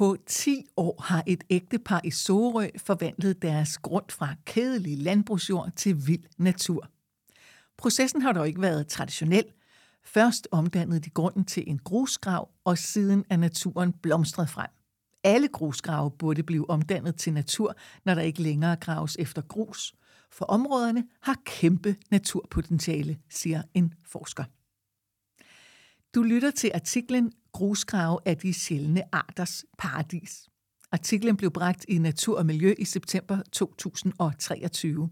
På 0.00 0.16
10 0.26 0.66
år 0.76 1.02
har 1.02 1.22
et 1.26 1.44
ægtepar 1.50 2.00
i 2.04 2.10
Sorø 2.10 2.68
forvandlet 2.76 3.42
deres 3.42 3.78
grund 3.78 4.04
fra 4.08 4.34
kedelig 4.44 4.98
landbrugsjord 4.98 5.70
til 5.76 6.06
vild 6.06 6.24
natur. 6.38 6.90
Processen 7.78 8.22
har 8.22 8.32
dog 8.32 8.48
ikke 8.48 8.60
været 8.60 8.88
traditionel. 8.88 9.44
Først 10.04 10.48
omdannede 10.50 11.00
de 11.00 11.10
grunden 11.10 11.44
til 11.44 11.64
en 11.66 11.78
grusgrav, 11.78 12.48
og 12.64 12.78
siden 12.78 13.24
er 13.30 13.36
naturen 13.36 13.92
blomstret 13.92 14.50
frem. 14.50 14.70
Alle 15.24 15.48
grusgrave 15.48 16.10
burde 16.10 16.42
blive 16.42 16.70
omdannet 16.70 17.16
til 17.16 17.32
natur, 17.32 17.74
når 18.04 18.14
der 18.14 18.22
ikke 18.22 18.42
længere 18.42 18.76
graves 18.76 19.16
efter 19.18 19.42
grus, 19.42 19.94
for 20.30 20.44
områderne 20.44 21.04
har 21.22 21.36
kæmpe 21.44 21.96
naturpotentiale, 22.10 23.18
siger 23.30 23.62
en 23.74 23.94
forsker. 24.04 24.44
Du 26.14 26.22
lytter 26.22 26.50
til 26.50 26.70
artiklen 26.74 27.32
Grusgrave 27.52 28.18
er 28.24 28.34
de 28.34 28.54
sjældne 28.54 29.14
arters 29.14 29.64
paradis. 29.78 30.48
Artiklen 30.92 31.36
blev 31.36 31.50
bragt 31.50 31.84
i 31.88 31.98
Natur 31.98 32.38
og 32.38 32.46
Miljø 32.46 32.74
i 32.78 32.84
september 32.84 33.42
2023. 33.52 35.10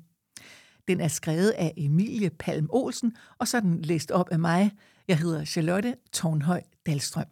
Den 0.88 1.00
er 1.00 1.08
skrevet 1.08 1.50
af 1.50 1.72
Emilie 1.76 2.30
Palm 2.30 2.66
Olsen, 2.70 3.16
og 3.38 3.48
så 3.48 3.56
er 3.56 3.60
den 3.60 3.82
læst 3.82 4.10
op 4.10 4.28
af 4.30 4.38
mig. 4.38 4.72
Jeg 5.08 5.18
hedder 5.18 5.44
Charlotte 5.44 5.96
Tornhøj 6.12 6.62
Dalstrøm. 6.86 7.26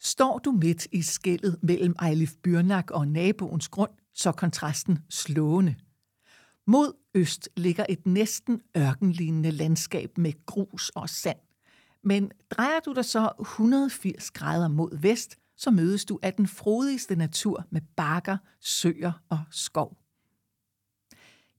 Står 0.00 0.38
du 0.38 0.50
midt 0.50 0.86
i 0.92 1.02
skældet 1.02 1.58
mellem 1.62 1.94
Eilif 2.06 2.34
Byrnak 2.42 2.90
og 2.90 3.08
naboens 3.08 3.68
grund, 3.68 3.90
så 4.14 4.32
kontrasten 4.32 4.98
slående. 5.08 5.76
Mod 6.66 6.92
øst 7.14 7.48
ligger 7.56 7.86
et 7.88 8.06
næsten 8.06 8.60
ørkenlignende 8.76 9.50
landskab 9.50 10.18
med 10.18 10.46
grus 10.46 10.90
og 10.94 11.08
sand. 11.08 11.38
Men 12.08 12.30
drejer 12.50 12.80
du 12.80 12.92
dig 12.92 13.04
så 13.04 13.32
180 13.40 14.30
grader 14.30 14.68
mod 14.68 14.98
vest, 15.00 15.38
så 15.56 15.70
mødes 15.70 16.04
du 16.04 16.18
af 16.22 16.34
den 16.34 16.46
frodigste 16.46 17.16
natur 17.16 17.64
med 17.70 17.80
bakker, 17.96 18.36
søer 18.60 19.12
og 19.28 19.40
skov. 19.50 19.96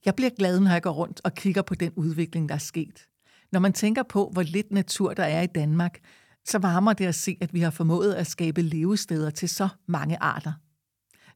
Jeg 0.04 0.14
bliver 0.16 0.30
glad, 0.30 0.60
når 0.60 0.70
jeg 0.70 0.82
går 0.82 0.90
rundt 0.90 1.20
og 1.24 1.34
kigger 1.34 1.62
på 1.62 1.74
den 1.74 1.92
udvikling, 1.96 2.48
der 2.48 2.54
er 2.54 2.58
sket. 2.58 3.06
Når 3.52 3.60
man 3.60 3.72
tænker 3.72 4.02
på, 4.02 4.30
hvor 4.32 4.42
lidt 4.42 4.72
natur 4.72 5.14
der 5.14 5.24
er 5.24 5.42
i 5.42 5.46
Danmark, 5.46 5.98
så 6.44 6.58
varmer 6.58 6.92
det 6.92 7.06
at 7.06 7.14
se, 7.14 7.36
at 7.40 7.54
vi 7.54 7.60
har 7.60 7.70
formået 7.70 8.14
at 8.14 8.26
skabe 8.26 8.62
levesteder 8.62 9.30
til 9.30 9.48
så 9.48 9.68
mange 9.86 10.22
arter. 10.22 10.52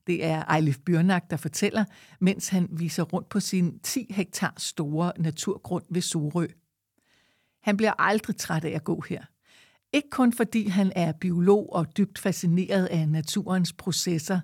Det 0.06 0.24
er 0.24 0.52
Eilif 0.54 0.78
Bjørnak, 0.86 1.30
der 1.30 1.36
fortæller, 1.36 1.84
mens 2.20 2.48
han 2.48 2.68
viser 2.70 3.02
rundt 3.02 3.28
på 3.28 3.40
sin 3.40 3.78
10 3.78 4.06
hektar 4.10 4.54
store 4.58 5.12
naturgrund 5.18 5.84
ved 5.90 6.02
Sorø. 6.02 6.46
Han 7.64 7.76
bliver 7.76 7.92
aldrig 7.98 8.36
træt 8.36 8.64
af 8.64 8.70
at 8.70 8.84
gå 8.84 9.04
her. 9.08 9.24
Ikke 9.92 10.10
kun 10.10 10.32
fordi 10.32 10.68
han 10.68 10.92
er 10.96 11.12
biolog 11.12 11.72
og 11.72 11.96
dybt 11.96 12.18
fascineret 12.18 12.86
af 12.86 13.08
naturens 13.08 13.72
processer, 13.72 14.40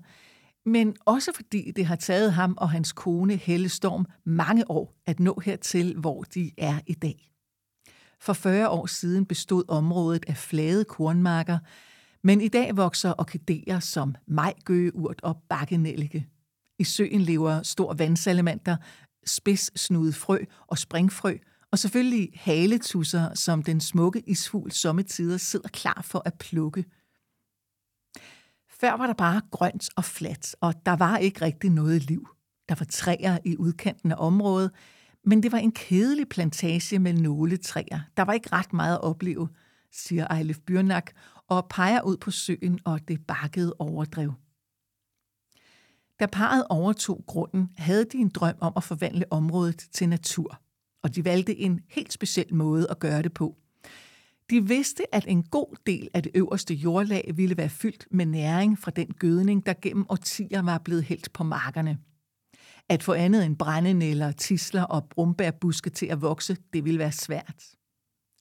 men 0.67 0.97
også 1.07 1.33
fordi 1.35 1.73
det 1.77 1.87
har 1.87 1.97
taget 1.97 2.33
ham 2.33 2.55
og 2.59 2.71
hans 2.71 2.93
kone 2.93 3.37
Helle 3.37 3.69
Storm 3.69 4.07
mange 4.25 4.71
år 4.71 4.95
at 5.07 5.21
nå 5.21 5.41
hertil, 5.45 5.97
hvor 5.97 6.23
de 6.23 6.51
er 6.59 6.81
i 6.87 6.95
dag. 6.95 7.33
For 8.21 8.33
40 8.33 8.69
år 8.69 8.87
siden 8.87 9.27
bestod 9.27 9.65
området 9.69 10.25
af 10.29 10.37
flade 10.37 10.85
kornmarker, 10.85 11.59
men 12.23 12.41
i 12.41 12.49
dag 12.49 12.77
vokser 12.77 13.15
orkideer 13.19 13.81
som 13.81 14.15
majgøgeurt 14.27 15.21
og 15.23 15.43
bakkenellike. 15.49 16.27
I 16.79 16.85
søen 16.85 17.21
lever 17.21 17.63
stor 17.63 17.95
vandsalamander, 17.95 18.77
spidssnudet 19.27 20.15
frø 20.15 20.39
og 20.67 20.79
springfrø, 20.79 21.37
og 21.73 21.79
selvfølgelig 21.79 22.31
haletusser, 22.35 23.35
som 23.35 23.63
den 23.63 23.81
smukke 23.81 24.23
isfugl 24.27 24.73
sommetider 24.73 25.37
sidder 25.37 25.69
klar 25.69 26.03
for 26.05 26.23
at 26.25 26.35
plukke. 26.39 26.85
Før 28.69 28.97
var 28.97 29.07
der 29.07 29.15
bare 29.15 29.43
grønt 29.51 29.89
og 29.97 30.05
fladt, 30.05 30.57
og 30.61 30.75
der 30.87 30.97
var 30.97 31.17
ikke 31.19 31.41
rigtig 31.41 31.71
noget 31.71 32.03
liv. 32.03 32.29
Der 32.69 32.75
var 32.75 32.87
træer 32.91 33.39
i 33.45 33.57
udkanten 33.57 34.13
af 34.13 34.17
området, 34.19 34.71
men 35.25 35.43
det 35.43 35.53
var 35.53 35.59
en 35.59 35.73
kedelig 35.73 36.29
plantage 36.29 36.99
med 36.99 37.13
nåletræer. 37.13 38.01
Der 38.17 38.23
var 38.23 38.33
ikke 38.33 38.53
ret 38.53 38.73
meget 38.73 38.95
at 38.95 39.03
opleve, 39.03 39.49
siger 39.93 40.27
Ejlef 40.27 40.59
Byrnak, 40.67 41.11
og 41.49 41.69
peger 41.69 42.03
ud 42.03 42.17
på 42.17 42.31
søen 42.31 42.81
og 42.85 43.09
det 43.09 43.27
bakkede 43.27 43.75
overdrev. 43.79 44.35
Da 46.21 46.27
parret 46.27 46.65
overtog 46.69 47.25
grunden, 47.27 47.71
havde 47.77 48.05
de 48.05 48.17
en 48.17 48.29
drøm 48.29 48.55
om 48.61 48.73
at 48.77 48.85
forvandle 48.85 49.33
området 49.33 49.89
til 49.93 50.09
natur, 50.09 50.61
og 51.03 51.15
de 51.15 51.25
valgte 51.25 51.59
en 51.59 51.81
helt 51.89 52.13
speciel 52.13 52.55
måde 52.55 52.87
at 52.91 52.99
gøre 52.99 53.23
det 53.23 53.33
på. 53.33 53.57
De 54.51 54.69
vidste, 54.69 55.15
at 55.15 55.25
en 55.29 55.43
god 55.43 55.77
del 55.87 56.09
af 56.15 56.23
det 56.23 56.33
øverste 56.35 56.75
jordlag 56.75 57.33
ville 57.35 57.57
være 57.57 57.69
fyldt 57.69 58.07
med 58.11 58.27
næring 58.27 58.79
fra 58.79 58.91
den 58.91 59.07
gødning, 59.07 59.67
der 59.67 59.75
gennem 59.83 60.07
årtier 60.09 60.63
var 60.63 60.79
blevet 60.79 61.05
hældt 61.05 61.33
på 61.33 61.45
markerne. 61.45 61.99
At 62.89 63.03
få 63.03 63.13
andet 63.13 63.45
end 63.45 63.57
brændenæller, 63.57 64.33
tisler 64.33 64.83
og 64.83 65.09
brumbærbuske 65.09 65.91
til 65.91 66.07
at 66.07 66.23
vokse, 66.23 66.57
det 66.73 66.85
ville 66.85 66.99
være 66.99 67.13
svært. 67.13 67.65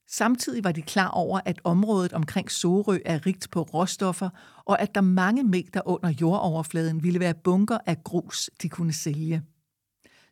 Samtidig 0.08 0.64
var 0.64 0.72
de 0.72 0.82
klar 0.82 1.08
over, 1.08 1.40
at 1.46 1.62
området 1.64 2.14
omkring 2.14 2.52
Sorø 2.52 2.98
er 3.06 3.26
rigt 3.26 3.52
på 3.52 3.62
råstoffer, 3.62 4.30
og 4.66 4.82
at 4.82 4.96
der 4.96 5.02
mange 5.02 5.44
meter 5.44 5.82
under 5.86 6.14
jordoverfladen 6.22 7.04
ville 7.04 7.20
være 7.20 7.34
bunker 7.34 7.78
af 7.86 8.04
grus, 8.04 8.50
de 8.62 8.70
kunne 8.70 8.94
sælge. 8.94 9.42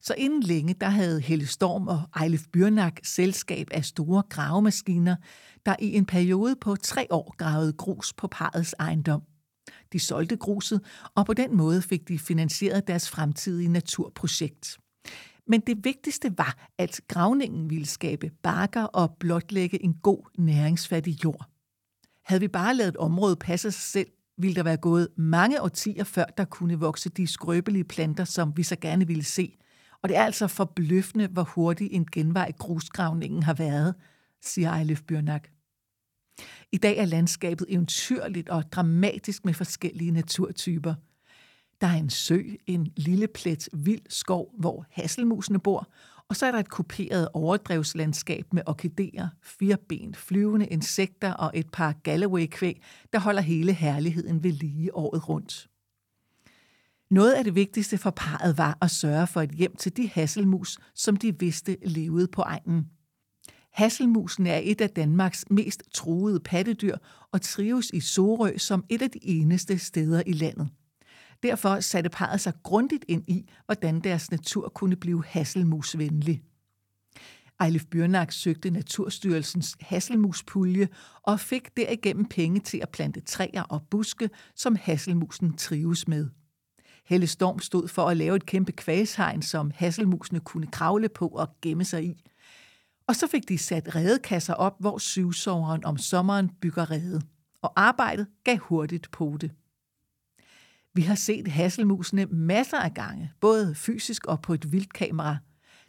Så 0.02 0.14
inden 0.18 0.44
længe, 0.44 0.74
der 0.74 0.90
havde 0.90 1.22
Helle 1.22 1.48
Storm 1.48 1.88
og 1.88 2.02
Eilef 2.22 2.46
Byrnak 2.54 3.00
selskab 3.04 3.68
af 3.72 3.86
store 3.86 4.24
gravemaskiner, 4.30 5.16
der 5.66 5.76
i 5.80 5.94
en 5.94 6.06
periode 6.06 6.56
på 6.62 6.76
tre 6.76 7.08
år 7.10 7.36
gravede 7.38 7.74
grus 7.74 8.14
på 8.14 8.28
parets 8.28 8.76
ejendom. 8.80 9.22
De 9.94 10.00
solgte 10.00 10.38
gruset, 10.38 10.82
og 11.16 11.26
på 11.26 11.34
den 11.34 11.58
måde 11.58 11.82
fik 11.82 12.08
de 12.08 12.20
finansieret 12.20 12.88
deres 12.88 13.10
fremtidige 13.10 13.70
naturprojekt. 13.70 14.78
Men 15.48 15.60
det 15.60 15.86
vigtigste 15.86 16.38
var, 16.38 16.68
at 16.78 17.02
gravningen 17.08 17.70
ville 17.70 17.86
skabe 17.86 18.32
bakker 18.44 18.84
og 18.84 19.16
blotlægge 19.20 19.84
en 19.84 19.94
god 19.94 20.30
næringsfattig 20.38 21.24
jord. 21.24 21.50
Havde 22.26 22.42
vi 22.42 22.48
bare 22.48 22.76
lavet 22.76 22.98
område 22.98 23.36
passe 23.36 23.72
sig 23.72 23.82
selv, 23.82 24.08
ville 24.38 24.56
der 24.56 24.64
være 24.64 24.78
gået 24.78 25.08
mange 25.18 25.62
årtier 25.62 26.04
før, 26.04 26.26
der 26.26 26.46
kunne 26.46 26.80
vokse 26.80 27.10
de 27.10 27.28
skrøbelige 27.28 27.84
planter, 27.84 28.24
som 28.24 28.58
vi 28.58 28.64
så 28.64 28.76
gerne 28.76 29.08
ville 29.08 29.24
se. 29.24 29.58
Og 30.08 30.10
det 30.10 30.18
er 30.18 30.24
altså 30.24 30.48
forbløffende, 30.48 31.28
hvor 31.28 31.44
hurtig 31.44 31.92
en 31.92 32.06
genvej 32.12 32.52
grusgravningen 32.52 33.44
har 33.44 33.54
været, 33.54 33.96
siger 34.42 34.74
Eilif 34.74 35.02
Bjørnak. 35.02 35.48
I 36.72 36.78
dag 36.78 36.98
er 36.98 37.06
landskabet 37.06 37.66
eventyrligt 37.70 38.50
og 38.50 38.72
dramatisk 38.72 39.46
med 39.46 39.54
forskellige 39.54 40.12
naturtyper– 40.12 40.94
der 41.82 41.88
er 41.88 41.94
en 41.94 42.10
sø, 42.10 42.42
en 42.68 42.88
lille 42.96 43.28
plet 43.28 43.70
vild 43.74 44.02
skov, 44.10 44.54
hvor 44.60 44.86
hasselmusene 44.92 45.60
bor, 45.60 45.88
og 46.30 46.36
så 46.36 46.46
er 46.46 46.52
der 46.52 46.60
et 46.60 46.70
kuperet 46.70 47.30
overdrevslandskab 47.34 48.54
med 48.54 48.62
orkideer, 48.66 49.28
fireben, 49.44 50.16
flyvende 50.16 50.68
insekter 50.68 51.34
og 51.34 51.52
et 51.54 51.70
par 51.72 51.94
Galloway-kvæg, 52.04 52.82
der 53.14 53.20
holder 53.20 53.42
hele 53.42 53.74
herligheden 53.74 54.44
ved 54.44 54.52
lige 54.52 54.96
året 54.96 55.30
rundt. 55.30 55.68
Noget 57.10 57.34
af 57.34 57.44
det 57.44 57.56
vigtigste 57.56 57.98
for 57.98 58.10
parret 58.10 58.58
var 58.58 58.78
at 58.82 58.92
sørge 58.92 59.28
for 59.28 59.42
et 59.42 59.52
hjem 59.52 59.76
til 59.76 59.98
de 59.98 60.08
hasselmus, 60.08 60.78
som 60.96 61.16
de 61.16 61.40
vidste 61.40 61.78
levede 61.86 62.28
på 62.28 62.42
egnen. 62.42 62.86
Hasselmusen 63.72 64.48
er 64.48 64.60
et 64.64 64.82
af 64.82 64.90
Danmarks 64.90 65.46
mest 65.50 65.84
truede 65.94 66.40
pattedyr 66.40 66.98
og 67.32 67.42
trives 67.42 67.90
i 67.94 68.00
Sorø 68.00 68.58
som 68.58 68.84
et 68.90 69.02
af 69.02 69.12
de 69.12 69.20
eneste 69.22 69.78
steder 69.78 70.24
i 70.26 70.32
landet. 70.32 70.70
Derfor 71.44 71.80
satte 71.80 72.10
parret 72.10 72.42
sig 72.42 72.54
grundigt 72.64 73.06
ind 73.08 73.24
i, 73.28 73.50
hvordan 73.66 74.00
deres 74.00 74.32
natur 74.32 74.70
kunne 74.70 74.96
blive 74.96 75.24
hasselmusvenlig. 75.26 76.42
Eilif 77.64 77.86
Bjørnak 77.86 78.32
søgte 78.32 78.70
Naturstyrelsens 78.70 79.78
hasselmuspulje 79.82 80.88
og 81.24 81.40
fik 81.40 81.78
derigennem 81.78 82.26
penge 82.26 82.60
til 82.60 82.78
at 82.78 82.90
plante 82.90 83.20
træer 83.20 83.64
og 83.64 83.82
buske, 83.90 84.30
som 84.56 84.76
hasselmusen 84.76 85.58
trives 85.58 86.08
med. 86.08 86.30
Helle 87.08 87.28
Storm 87.28 87.60
stod 87.60 87.88
for 87.88 88.06
at 88.06 88.18
lave 88.18 88.36
et 88.36 88.46
kæmpe 88.46 88.72
kvæshegn, 88.72 89.42
som 89.42 89.72
hasselmusene 89.76 90.40
kunne 90.40 90.68
kravle 90.68 91.10
på 91.10 91.28
og 91.28 91.48
gemme 91.62 91.84
sig 91.84 92.06
i. 92.06 92.24
Og 93.08 93.16
så 93.16 93.28
fik 93.28 93.50
de 93.50 93.58
sat 93.58 93.96
redekasser 93.96 94.54
op, 94.54 94.76
hvor 94.80 94.98
syvsoveren 94.98 95.86
om 95.86 95.98
sommeren 95.98 96.50
bygger 96.62 96.92
rede. 96.92 97.22
Og 97.62 97.74
arbejdet 97.76 98.28
gav 98.44 98.58
hurtigt 98.58 99.12
på 99.12 99.38
det. 99.42 99.52
Vi 100.94 101.02
har 101.02 101.16
set 101.16 101.48
hasselmusene 101.48 102.26
masser 102.26 102.78
af 102.78 102.94
gange, 102.94 103.32
både 103.40 103.76
fysisk 103.76 104.26
og 104.26 104.42
på 104.42 104.54
et 104.54 104.72
vildkamera. 104.72 105.38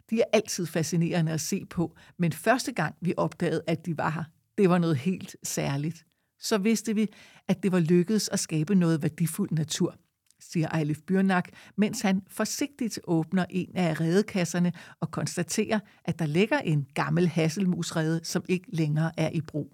De 0.09 0.21
er 0.21 0.25
altid 0.33 0.65
fascinerende 0.65 1.31
at 1.31 1.41
se 1.41 1.65
på, 1.65 1.95
men 2.17 2.31
første 2.31 2.71
gang 2.71 2.95
vi 3.01 3.13
opdagede, 3.17 3.61
at 3.67 3.85
de 3.85 3.97
var 3.97 4.09
her, 4.09 4.23
det 4.57 4.69
var 4.69 4.77
noget 4.77 4.97
helt 4.97 5.35
særligt. 5.43 6.05
Så 6.39 6.57
vidste 6.57 6.95
vi, 6.95 7.07
at 7.47 7.63
det 7.63 7.71
var 7.71 7.79
lykkedes 7.79 8.29
at 8.29 8.39
skabe 8.39 8.75
noget 8.75 9.01
værdifuld 9.01 9.51
natur, 9.51 9.95
siger 10.39 10.75
Eilif 10.75 10.99
Byrnak, 11.07 11.49
mens 11.75 12.01
han 12.01 12.21
forsigtigt 12.27 12.99
åbner 13.03 13.45
en 13.49 13.71
af 13.75 14.01
redekasserne 14.01 14.73
og 14.99 15.11
konstaterer, 15.11 15.79
at 16.05 16.19
der 16.19 16.25
ligger 16.25 16.59
en 16.59 16.87
gammel 16.93 17.27
hasselmusrede, 17.27 18.19
som 18.23 18.43
ikke 18.49 18.65
længere 18.67 19.11
er 19.17 19.29
i 19.29 19.41
brug. 19.41 19.73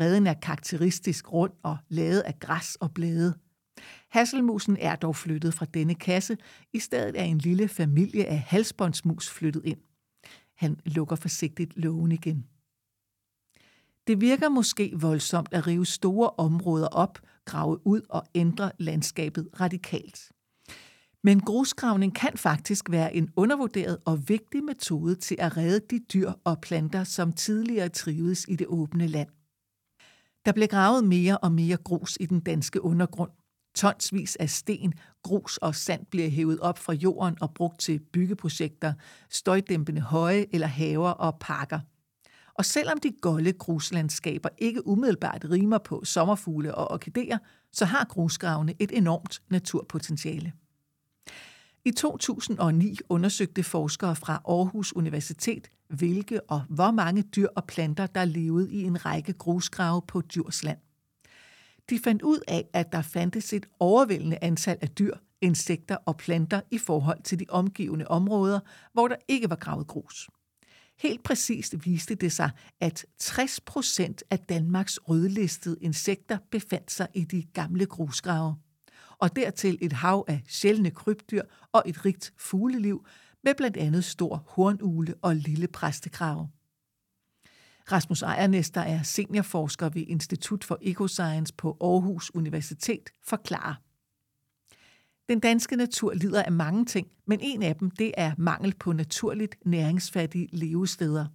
Reden 0.00 0.26
er 0.26 0.34
karakteristisk 0.34 1.32
rund 1.32 1.52
og 1.62 1.76
lavet 1.88 2.20
af 2.20 2.40
græs 2.40 2.76
og 2.76 2.94
blade. 2.94 3.34
Hasselmusen 4.08 4.76
er 4.80 4.96
dog 4.96 5.16
flyttet 5.16 5.54
fra 5.54 5.66
denne 5.74 5.94
kasse. 5.94 6.36
I 6.72 6.78
stedet 6.78 7.20
er 7.20 7.24
en 7.24 7.38
lille 7.38 7.68
familie 7.68 8.26
af 8.26 8.38
halsbåndsmus 8.38 9.30
flyttet 9.30 9.62
ind. 9.64 9.78
Han 10.56 10.76
lukker 10.84 11.16
forsigtigt 11.16 11.76
lågen 11.76 12.12
igen. 12.12 12.46
Det 14.06 14.20
virker 14.20 14.48
måske 14.48 14.92
voldsomt 15.00 15.48
at 15.52 15.66
rive 15.66 15.86
store 15.86 16.30
områder 16.30 16.86
op, 16.86 17.18
grave 17.48 17.86
ud 17.86 18.00
og 18.08 18.24
ændre 18.34 18.72
landskabet 18.78 19.48
radikalt. 19.60 20.32
Men 21.24 21.40
grusgravning 21.40 22.14
kan 22.14 22.36
faktisk 22.36 22.90
være 22.90 23.14
en 23.16 23.28
undervurderet 23.36 23.98
og 24.04 24.28
vigtig 24.28 24.64
metode 24.64 25.14
til 25.14 25.36
at 25.38 25.56
redde 25.56 25.80
de 25.90 26.04
dyr 26.12 26.32
og 26.44 26.60
planter, 26.60 27.04
som 27.04 27.32
tidligere 27.32 27.88
trivedes 27.88 28.44
i 28.48 28.56
det 28.56 28.66
åbne 28.66 29.06
land. 29.06 29.28
Der 30.46 30.52
blev 30.52 30.68
gravet 30.68 31.04
mere 31.04 31.38
og 31.38 31.52
mere 31.52 31.76
grus 31.76 32.16
i 32.20 32.26
den 32.26 32.40
danske 32.40 32.84
undergrund. 32.84 33.30
Tonsvis 33.74 34.36
af 34.36 34.50
sten, 34.50 34.94
grus 35.22 35.56
og 35.56 35.74
sand 35.74 36.06
bliver 36.06 36.28
hævet 36.28 36.60
op 36.60 36.78
fra 36.78 36.92
jorden 36.92 37.36
og 37.40 37.54
brugt 37.54 37.80
til 37.80 38.00
byggeprojekter, 38.12 38.92
støjdæmpende 39.30 40.00
høje 40.00 40.46
eller 40.52 40.66
haver 40.66 41.10
og 41.10 41.38
parker. 41.40 41.80
Og 42.58 42.64
selvom 42.64 42.98
de 42.98 43.12
golde 43.20 43.52
gruslandskaber 43.52 44.48
ikke 44.58 44.86
umiddelbart 44.86 45.46
rimer 45.50 45.78
på 45.78 46.04
sommerfugle 46.04 46.74
og 46.74 46.90
orkideer, 46.90 47.38
så 47.72 47.84
har 47.84 48.04
grusgravene 48.04 48.74
et 48.78 48.92
enormt 48.92 49.42
naturpotentiale. 49.48 50.52
I 51.84 51.90
2009 51.90 52.98
undersøgte 53.08 53.62
forskere 53.62 54.16
fra 54.16 54.42
Aarhus 54.48 54.92
Universitet, 54.92 55.70
hvilke 55.88 56.40
og 56.40 56.62
hvor 56.68 56.90
mange 56.90 57.22
dyr 57.22 57.48
og 57.56 57.64
planter, 57.64 58.06
der 58.06 58.24
levede 58.24 58.72
i 58.72 58.82
en 58.82 59.06
række 59.06 59.32
grusgrave 59.32 60.02
på 60.02 60.20
Djursland. 60.20 60.78
De 61.90 61.98
fandt 62.04 62.22
ud 62.22 62.40
af, 62.48 62.68
at 62.72 62.92
der 62.92 63.02
fandtes 63.02 63.52
et 63.52 63.66
overvældende 63.80 64.38
antal 64.42 64.78
af 64.80 64.88
dyr, 64.88 65.14
insekter 65.40 65.96
og 66.06 66.16
planter 66.16 66.60
i 66.70 66.78
forhold 66.78 67.22
til 67.22 67.40
de 67.40 67.44
omgivende 67.48 68.08
områder, 68.08 68.60
hvor 68.92 69.08
der 69.08 69.16
ikke 69.28 69.50
var 69.50 69.56
gravet 69.56 69.86
grus. 69.86 70.28
Helt 70.98 71.22
præcist 71.22 71.74
viste 71.84 72.14
det 72.14 72.32
sig, 72.32 72.50
at 72.80 73.06
60 73.18 73.60
procent 73.60 74.22
af 74.30 74.38
Danmarks 74.38 74.98
rødlistede 75.08 75.76
insekter 75.80 76.38
befandt 76.50 76.90
sig 76.90 77.08
i 77.14 77.24
de 77.24 77.42
gamle 77.42 77.86
grusgrave 77.86 78.56
og 79.18 79.36
dertil 79.36 79.78
et 79.80 79.92
hav 79.92 80.24
af 80.28 80.42
sjældne 80.48 80.90
krybdyr 80.90 81.42
og 81.72 81.82
et 81.86 82.04
rigt 82.04 82.32
fugleliv 82.36 83.06
med 83.44 83.54
blandt 83.54 83.76
andet 83.76 84.04
stor 84.04 84.44
hornugle 84.46 85.14
og 85.22 85.36
lille 85.36 85.68
præstekrave. 85.68 86.48
Rasmus 87.92 88.22
Ejernes, 88.22 88.70
der 88.70 88.80
er 88.80 89.02
seniorforsker 89.02 89.88
ved 89.88 90.04
Institut 90.08 90.64
for 90.64 90.78
Ecoscience 90.82 91.54
på 91.54 91.76
Aarhus 91.80 92.34
Universitet, 92.34 93.10
forklarer. 93.24 93.74
Den 95.28 95.40
danske 95.40 95.76
natur 95.76 96.14
lider 96.14 96.42
af 96.42 96.52
mange 96.52 96.84
ting, 96.84 97.06
men 97.26 97.38
en 97.42 97.62
af 97.62 97.76
dem 97.76 97.90
det 97.90 98.12
er 98.16 98.32
mangel 98.38 98.74
på 98.80 98.92
naturligt 98.92 99.54
næringsfattige 99.64 100.48
levesteder. 100.52 101.26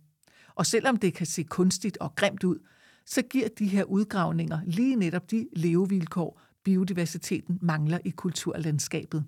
Og 0.55 0.65
selvom 0.65 0.97
det 0.97 1.13
kan 1.13 1.25
se 1.25 1.43
kunstigt 1.43 1.97
og 1.97 2.15
grimt 2.15 2.43
ud, 2.43 2.59
så 3.05 3.21
giver 3.21 3.47
de 3.59 3.67
her 3.67 3.83
udgravninger 3.83 4.59
lige 4.65 4.95
netop 4.95 5.31
de 5.31 5.47
levevilkår, 5.55 6.41
biodiversiteten 6.63 7.59
mangler 7.61 7.99
i 8.05 8.09
kulturlandskabet. 8.09 9.25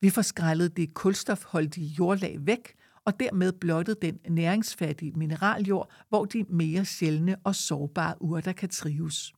Vi 0.00 0.10
får 0.10 0.22
skrællet 0.22 0.76
det 0.76 0.94
kulstofholdige 0.94 1.86
jordlag 1.86 2.36
væk, 2.40 2.74
og 3.04 3.20
dermed 3.20 3.52
blottet 3.52 4.02
den 4.02 4.18
næringsfattige 4.28 5.12
mineraljord, 5.12 5.90
hvor 6.08 6.24
de 6.24 6.44
mere 6.48 6.84
sjældne 6.84 7.36
og 7.44 7.54
sårbare 7.54 8.22
urter 8.22 8.52
kan 8.52 8.68
trives. 8.68 9.32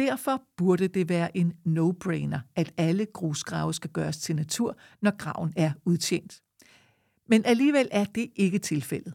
Derfor 0.00 0.42
burde 0.56 0.88
det 0.88 1.08
være 1.08 1.36
en 1.36 1.52
no-brainer, 1.64 2.38
at 2.56 2.72
alle 2.76 3.06
grusgrave 3.06 3.74
skal 3.74 3.90
gøres 3.90 4.18
til 4.18 4.36
natur, 4.36 4.76
når 5.02 5.16
graven 5.16 5.52
er 5.56 5.72
udtjent. 5.84 6.42
Men 7.26 7.44
alligevel 7.44 7.88
er 7.90 8.04
det 8.04 8.30
ikke 8.36 8.58
tilfældet. 8.58 9.14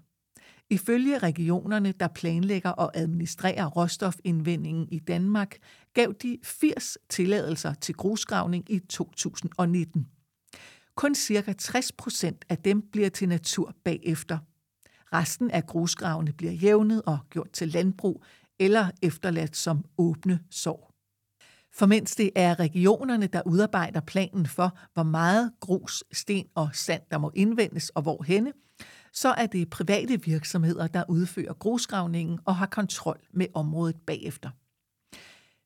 Ifølge 0.69 1.17
regionerne, 1.17 1.91
der 1.91 2.07
planlægger 2.07 2.69
og 2.69 2.91
administrerer 2.97 3.65
råstofindvindingen 3.65 4.87
i 4.91 4.99
Danmark, 4.99 5.57
gav 5.93 6.13
de 6.21 6.37
80 6.43 6.97
tilladelser 7.09 7.73
til 7.73 7.95
grusgravning 7.95 8.71
i 8.71 8.79
2019. 8.79 10.07
Kun 10.95 11.15
ca. 11.15 11.53
60 11.53 11.91
procent 11.91 12.45
af 12.49 12.57
dem 12.57 12.81
bliver 12.81 13.09
til 13.09 13.29
natur 13.29 13.75
bagefter. 13.83 14.37
Resten 15.13 15.51
af 15.51 15.65
grusgravene 15.65 16.33
bliver 16.33 16.53
jævnet 16.53 17.01
og 17.05 17.19
gjort 17.29 17.51
til 17.51 17.67
landbrug 17.67 18.23
eller 18.59 18.91
efterladt 19.01 19.57
som 19.57 19.85
åbne 19.97 20.39
sår. 20.51 20.91
For 21.73 21.85
mens 21.85 22.15
det 22.15 22.31
er 22.35 22.59
regionerne, 22.59 23.27
der 23.27 23.41
udarbejder 23.45 23.99
planen 23.99 24.45
for, 24.45 24.77
hvor 24.93 25.03
meget 25.03 25.51
grus, 25.59 26.03
sten 26.11 26.47
og 26.55 26.69
sand, 26.73 27.01
der 27.11 27.17
må 27.17 27.31
indvendes 27.35 27.89
og 27.89 28.01
hvorhenne, 28.01 28.53
så 29.13 29.29
er 29.29 29.45
det 29.45 29.69
private 29.69 30.23
virksomheder, 30.23 30.87
der 30.87 31.03
udfører 31.09 31.53
grusgravningen 31.53 32.39
og 32.45 32.55
har 32.55 32.65
kontrol 32.65 33.19
med 33.33 33.47
området 33.53 33.95
bagefter. 34.07 34.49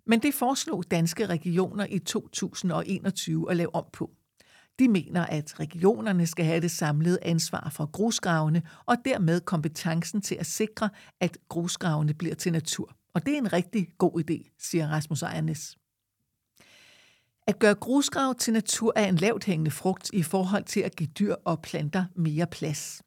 Men 0.05 0.21
det 0.21 0.33
foreslog 0.33 0.91
danske 0.91 1.25
regioner 1.25 1.85
i 1.89 1.99
2021 1.99 3.51
at 3.51 3.57
lave 3.57 3.75
om 3.75 3.85
på. 3.93 4.11
De 4.79 4.87
mener, 4.87 5.25
at 5.25 5.59
regionerne 5.59 6.27
skal 6.27 6.45
have 6.45 6.61
det 6.61 6.71
samlede 6.71 7.19
ansvar 7.21 7.69
for 7.71 7.85
grusgravene 7.85 8.61
og 8.85 8.95
dermed 9.05 9.41
kompetencen 9.41 10.21
til 10.21 10.35
at 10.35 10.45
sikre, 10.45 10.89
at 11.19 11.37
grusgravene 11.49 12.13
bliver 12.13 12.35
til 12.35 12.51
natur. 12.51 12.95
Og 13.13 13.25
det 13.25 13.33
er 13.33 13.37
en 13.37 13.53
rigtig 13.53 13.87
god 13.97 14.23
idé, 14.23 14.55
siger 14.59 14.87
Rasmus 14.87 15.21
Ejernes. 15.21 15.77
At 17.47 17.59
gøre 17.59 17.75
grusgrav 17.75 18.35
til 18.35 18.53
natur 18.53 18.93
er 18.95 19.05
en 19.05 19.15
lavt 19.15 19.43
hængende 19.43 19.71
frugt 19.71 20.09
i 20.13 20.23
forhold 20.23 20.63
til 20.63 20.79
at 20.79 20.95
give 20.95 21.09
dyr 21.19 21.35
og 21.45 21.61
planter 21.61 22.05
mere 22.15 22.47
plads. 22.47 23.01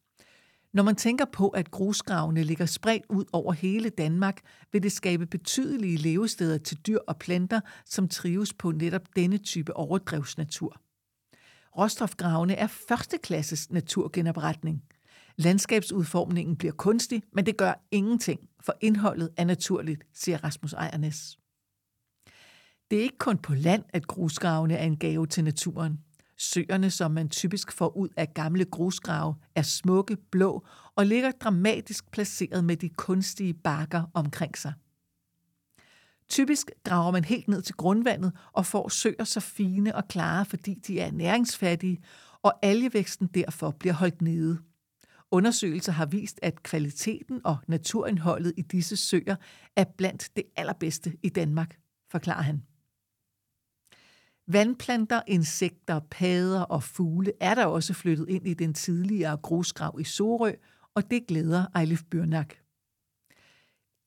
Når 0.72 0.82
man 0.82 0.96
tænker 0.96 1.24
på, 1.24 1.48
at 1.48 1.70
grusgravene 1.70 2.42
ligger 2.42 2.66
spredt 2.66 3.04
ud 3.08 3.24
over 3.32 3.52
hele 3.52 3.88
Danmark, 3.88 4.40
vil 4.72 4.82
det 4.82 4.92
skabe 4.92 5.26
betydelige 5.26 5.96
levesteder 5.96 6.58
til 6.58 6.76
dyr 6.76 6.98
og 7.08 7.16
planter, 7.16 7.60
som 7.84 8.08
trives 8.08 8.52
på 8.52 8.70
netop 8.70 9.02
denne 9.16 9.38
type 9.38 9.76
overdrevsnatur. 9.76 10.80
Råstofgravene 11.78 12.54
er 12.54 12.66
førsteklasses 12.66 13.70
naturgenopretning. 13.70 14.82
Landskabsudformningen 15.36 16.56
bliver 16.56 16.72
kunstig, 16.72 17.22
men 17.32 17.46
det 17.46 17.56
gør 17.56 17.84
ingenting, 17.90 18.40
for 18.60 18.74
indholdet 18.80 19.30
er 19.36 19.44
naturligt, 19.44 20.04
siger 20.14 20.44
Rasmus 20.44 20.72
Ejernes. 20.72 21.38
Det 22.90 22.98
er 22.98 23.02
ikke 23.02 23.18
kun 23.18 23.38
på 23.38 23.54
land, 23.54 23.84
at 23.88 24.06
grusgravene 24.06 24.74
er 24.74 24.84
en 24.84 24.96
gave 24.96 25.26
til 25.26 25.44
naturen. 25.44 26.00
Søerne, 26.38 26.90
som 26.90 27.10
man 27.10 27.28
typisk 27.28 27.72
får 27.72 27.96
ud 27.96 28.08
af 28.16 28.34
gamle 28.34 28.64
grusgrave, 28.64 29.34
er 29.54 29.62
smukke, 29.62 30.16
blå 30.30 30.66
og 30.96 31.06
ligger 31.06 31.30
dramatisk 31.30 32.10
placeret 32.10 32.64
med 32.64 32.76
de 32.76 32.88
kunstige 32.88 33.54
bakker 33.54 34.02
omkring 34.14 34.58
sig. 34.58 34.72
Typisk 36.32 36.70
graver 36.84 37.10
man 37.10 37.24
helt 37.24 37.48
ned 37.48 37.62
til 37.62 37.74
grundvandet 37.74 38.32
og 38.52 38.66
får 38.66 38.88
søer 38.88 39.24
så 39.24 39.40
fine 39.40 39.94
og 39.94 40.08
klare, 40.08 40.44
fordi 40.44 40.74
de 40.74 41.00
er 41.00 41.10
næringsfattige, 41.10 42.02
og 42.42 42.54
algevæksten 42.62 43.26
derfor 43.26 43.70
bliver 43.70 43.92
holdt 43.92 44.22
nede. 44.22 44.58
Undersøgelser 45.30 45.92
har 45.92 46.06
vist, 46.06 46.40
at 46.42 46.62
kvaliteten 46.62 47.40
og 47.44 47.56
naturindholdet 47.68 48.52
i 48.56 48.62
disse 48.62 48.96
søer 48.96 49.36
er 49.76 49.84
blandt 49.98 50.30
det 50.36 50.44
allerbedste 50.56 51.16
i 51.22 51.28
Danmark, 51.28 51.78
forklarer 52.10 52.42
han. 52.42 52.62
Vandplanter, 54.46 55.20
insekter, 55.26 56.00
padder 56.10 56.62
og 56.62 56.82
fugle 56.82 57.32
er 57.40 57.54
der 57.54 57.66
også 57.66 57.94
flyttet 57.94 58.28
ind 58.28 58.46
i 58.46 58.54
den 58.54 58.74
tidligere 58.74 59.36
grusgrav 59.36 60.00
i 60.00 60.04
Sorø, 60.04 60.52
og 60.94 61.10
det 61.10 61.26
glæder 61.26 61.78
Eilif 61.78 62.02
Bjørnak. 62.10 62.61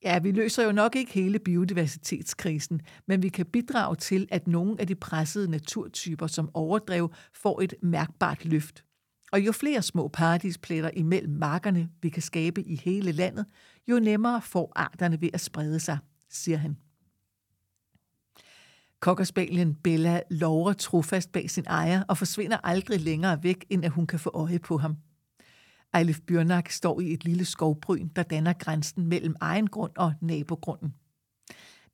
Ja, 0.03 0.19
vi 0.19 0.31
løser 0.31 0.63
jo 0.63 0.71
nok 0.71 0.95
ikke 0.95 1.13
hele 1.13 1.39
biodiversitetskrisen, 1.39 2.81
men 3.07 3.23
vi 3.23 3.29
kan 3.29 3.45
bidrage 3.45 3.95
til, 3.95 4.27
at 4.31 4.47
nogle 4.47 4.81
af 4.81 4.87
de 4.87 4.95
pressede 4.95 5.51
naturtyper 5.51 6.27
som 6.27 6.49
overdrev 6.53 7.13
får 7.33 7.61
et 7.61 7.73
mærkbart 7.81 8.45
løft. 8.45 8.83
Og 9.31 9.39
jo 9.39 9.51
flere 9.51 9.81
små 9.81 10.07
paradispletter 10.07 10.89
imellem 10.93 11.33
markerne, 11.33 11.89
vi 12.01 12.09
kan 12.09 12.21
skabe 12.21 12.63
i 12.63 12.75
hele 12.75 13.11
landet, 13.11 13.45
jo 13.87 13.99
nemmere 13.99 14.41
får 14.41 14.71
arterne 14.75 15.21
ved 15.21 15.29
at 15.33 15.41
sprede 15.41 15.79
sig, 15.79 15.97
siger 16.29 16.57
han. 16.57 16.77
Kokkerspalien 18.99 19.75
Bella 19.75 20.21
lover 20.31 20.73
trofast 20.73 21.31
bag 21.31 21.49
sin 21.49 21.65
ejer 21.67 22.03
og 22.07 22.17
forsvinder 22.17 22.57
aldrig 22.63 23.01
længere 23.01 23.43
væk, 23.43 23.65
end 23.69 23.85
at 23.85 23.91
hun 23.91 24.07
kan 24.07 24.19
få 24.19 24.31
øje 24.33 24.59
på 24.59 24.77
ham. 24.77 24.95
Eilif 25.97 26.19
Bjørnak 26.27 26.69
står 26.69 26.99
i 26.99 27.13
et 27.13 27.25
lille 27.25 27.45
skovbryn, 27.45 28.07
der 28.15 28.23
danner 28.23 28.53
grænsen 28.53 29.07
mellem 29.07 29.35
egen 29.41 29.67
grund 29.67 29.91
og 29.97 30.13
nabogrunden. 30.21 30.93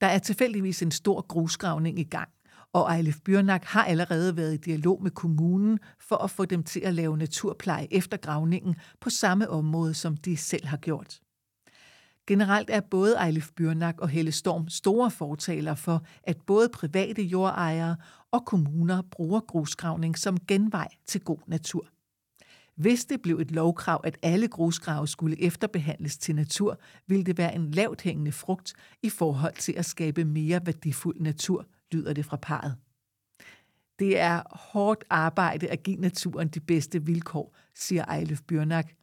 Der 0.01 0.07
er 0.07 0.19
tilfældigvis 0.19 0.81
en 0.81 0.91
stor 0.91 1.21
grusgravning 1.21 1.99
i 1.99 2.03
gang, 2.03 2.29
og 2.73 2.95
Eilif 2.95 3.19
Bjørnak 3.25 3.63
har 3.63 3.83
allerede 3.83 4.37
været 4.37 4.53
i 4.53 4.57
dialog 4.57 5.03
med 5.03 5.11
kommunen 5.11 5.79
for 5.99 6.15
at 6.15 6.31
få 6.31 6.45
dem 6.45 6.63
til 6.63 6.79
at 6.79 6.93
lave 6.93 7.17
naturpleje 7.17 7.87
efter 7.91 8.17
gravningen 8.17 8.75
på 8.99 9.09
samme 9.09 9.49
område, 9.49 9.93
som 9.93 10.17
de 10.17 10.37
selv 10.37 10.65
har 10.65 10.77
gjort. 10.77 11.19
Generelt 12.27 12.69
er 12.69 12.81
både 12.81 13.15
Eilif 13.25 13.49
Bjørnak 13.55 13.99
og 13.99 14.09
Helle 14.09 14.31
Storm 14.31 14.69
store 14.69 15.11
fortaler 15.11 15.75
for, 15.75 16.05
at 16.23 16.37
både 16.47 16.69
private 16.69 17.23
jordejere 17.23 17.95
og 18.31 18.45
kommuner 18.45 19.01
bruger 19.11 19.39
grusgravning 19.39 20.17
som 20.17 20.37
genvej 20.47 20.87
til 21.05 21.21
god 21.21 21.39
natur. 21.47 21.87
Hvis 22.81 23.05
det 23.05 23.21
blev 23.21 23.39
et 23.39 23.51
lovkrav, 23.51 24.01
at 24.03 24.17
alle 24.21 24.47
grusgrave 24.47 25.07
skulle 25.07 25.41
efterbehandles 25.41 26.17
til 26.17 26.35
natur, 26.35 26.79
ville 27.07 27.23
det 27.23 27.37
være 27.37 27.55
en 27.55 27.71
lavt 27.71 28.01
hængende 28.01 28.31
frugt 28.31 28.73
i 29.01 29.09
forhold 29.09 29.55
til 29.55 29.73
at 29.73 29.85
skabe 29.85 30.25
mere 30.25 30.65
værdifuld 30.65 31.19
natur, 31.19 31.65
lyder 31.91 32.13
det 32.13 32.25
fra 32.25 32.37
parret. 32.37 32.77
Det 33.99 34.19
er 34.19 34.43
hårdt 34.51 35.03
arbejde 35.09 35.67
at 35.67 35.83
give 35.83 35.97
naturen 35.97 36.47
de 36.47 36.59
bedste 36.59 37.05
vilkår, 37.05 37.55
siger 37.75 38.05
Ejlef 38.05 38.41
Bjørnak. 38.41 38.93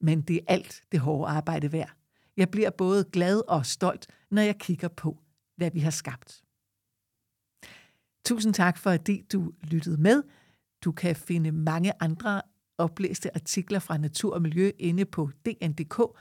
Men 0.00 0.20
det 0.20 0.36
er 0.36 0.44
alt 0.48 0.82
det 0.92 1.00
hårde 1.00 1.32
arbejde 1.32 1.72
værd. 1.72 1.92
Jeg 2.36 2.50
bliver 2.50 2.70
både 2.70 3.04
glad 3.12 3.42
og 3.48 3.66
stolt, 3.66 4.06
når 4.30 4.42
jeg 4.42 4.58
kigger 4.58 4.88
på, 4.88 5.18
hvad 5.56 5.70
vi 5.70 5.80
har 5.80 5.90
skabt. 5.90 6.42
Tusind 8.24 8.54
tak 8.54 8.78
for, 8.78 8.90
at 8.90 9.10
du 9.32 9.52
lyttede 9.62 10.00
med. 10.00 10.22
Du 10.84 10.92
kan 10.92 11.16
finde 11.16 11.52
mange 11.52 11.92
andre 12.00 12.42
oplæste 12.78 13.34
artikler 13.34 13.78
fra 13.78 13.98
Natur 13.98 14.34
og 14.34 14.42
Miljø 14.42 14.70
inde 14.78 15.04
på 15.04 15.30
dndk-lyt. 15.44 16.18